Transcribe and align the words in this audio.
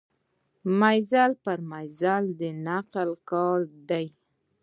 مزل 0.79 1.31
پر 1.43 1.59
مزل 1.71 2.23
د 2.39 2.41
نقل 2.67 3.09
کار 3.29 3.59
دی. 3.89 4.05